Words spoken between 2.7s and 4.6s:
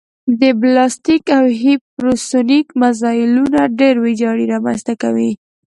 مزایلونه ډېره ویجاړي